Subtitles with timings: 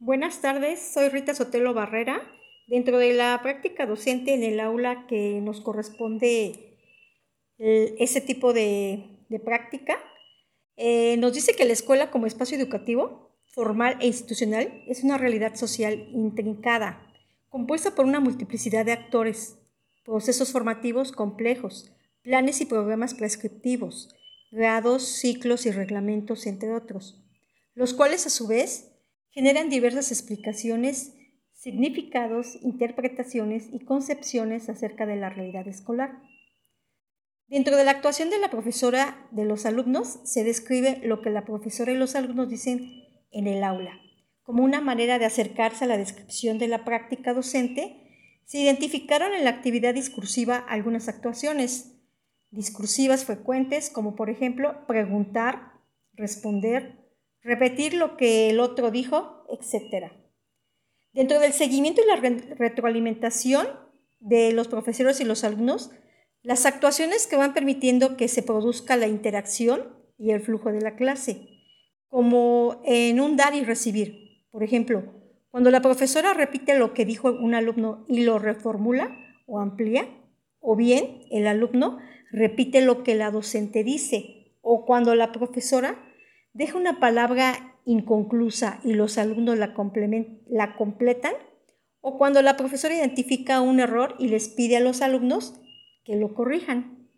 [0.00, 2.22] Buenas tardes, soy Rita Sotelo Barrera.
[2.68, 6.78] Dentro de la práctica docente en el aula que nos corresponde
[7.58, 9.98] eh, ese tipo de, práctica,
[10.76, 15.56] eh, nos dice que la escuela como espacio educativo, formal e institucional es una realidad
[15.56, 17.04] social intrincada,
[17.48, 19.58] compuesta por una multiplicidad de actores,
[20.04, 21.90] procesos formativos complejos,
[22.22, 24.14] planes y programas prescriptivos,
[24.52, 27.20] grados, ciclos y reglamentos, entre otros,
[27.74, 28.94] los cuales a su vez
[29.30, 31.14] generan diversas explicaciones,
[31.52, 36.22] significados, interpretaciones y concepciones acerca de la realidad escolar.
[37.46, 41.44] Dentro de la actuación de la profesora de los alumnos se describe lo que la
[41.44, 43.98] profesora y los alumnos dicen en el aula.
[44.42, 49.44] Como una manera de acercarse a la descripción de la práctica docente, se identificaron en
[49.44, 51.94] la actividad discursiva algunas actuaciones
[52.50, 55.72] discursivas frecuentes, como por ejemplo preguntar,
[56.14, 57.07] responder,
[57.42, 60.12] repetir lo que el otro dijo, etc.
[61.12, 62.16] Dentro del seguimiento y la
[62.56, 63.66] retroalimentación
[64.20, 65.90] de los profesores y los alumnos,
[66.42, 70.96] las actuaciones que van permitiendo que se produzca la interacción y el flujo de la
[70.96, 71.48] clase,
[72.08, 74.46] como en un dar y recibir.
[74.50, 75.04] Por ejemplo,
[75.50, 79.16] cuando la profesora repite lo que dijo un alumno y lo reformula
[79.46, 80.08] o amplía,
[80.60, 81.98] o bien el alumno
[82.30, 86.07] repite lo que la docente dice, o cuando la profesora
[86.58, 89.74] deja una palabra inconclusa y los alumnos la,
[90.48, 91.32] la completan,
[92.00, 95.54] o cuando la profesora identifica un error y les pide a los alumnos
[96.04, 97.08] que lo corrijan.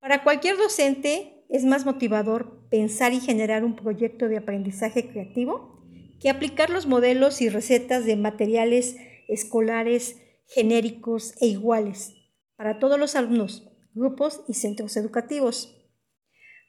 [0.00, 5.84] Para cualquier docente es más motivador pensar y generar un proyecto de aprendizaje creativo
[6.18, 8.96] que aplicar los modelos y recetas de materiales
[9.28, 12.14] escolares genéricos e iguales
[12.56, 15.79] para todos los alumnos, grupos y centros educativos.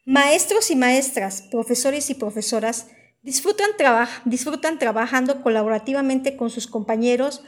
[0.06, 2.90] Maestros y maestras, profesores y profesoras
[3.22, 7.44] disfrutan, trabajando colaborativamente con sus compañeros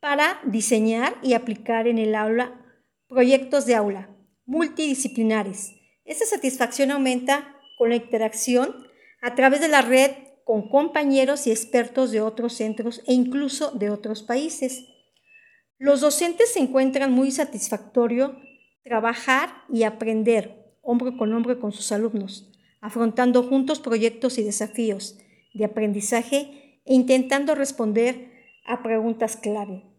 [0.00, 2.60] para diseñar y aplicar en el aula
[3.08, 4.10] proyectos de aula
[4.44, 5.72] multidisciplinares.
[6.04, 8.86] Esta satisfacción aumenta con la interacción
[9.22, 10.10] a través de la red
[10.44, 14.84] con compañeros y expertos de otros centros e incluso de otros países.
[15.78, 18.36] Los docentes se encuentran muy satisfactorio
[18.82, 25.18] trabajar y aprender hombro con hombro con sus alumnos, afrontando juntos proyectos y desafíos
[25.54, 28.32] de aprendizaje e intentando responder
[28.66, 29.93] a preguntas clave.